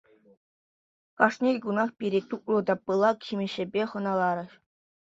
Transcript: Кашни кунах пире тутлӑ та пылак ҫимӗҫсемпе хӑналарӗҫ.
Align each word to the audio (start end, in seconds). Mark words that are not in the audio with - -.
Кашни 1.17 1.51
кунах 1.63 1.89
пире 1.99 2.19
тутлӑ 2.33 2.59
та 2.71 2.75
пылак 2.89 3.17
ҫимӗҫсемпе 3.29 3.81
хӑналарӗҫ. 3.95 4.51